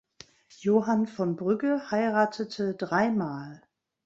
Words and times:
Johann 0.57 1.05
von 1.05 1.35
Brügge 1.35 1.91
heiratete 1.91 2.73
drei 2.73 3.11
Mal. 3.11 3.61